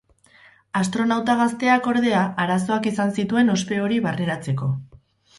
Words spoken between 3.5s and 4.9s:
ospe hori barneratzeko.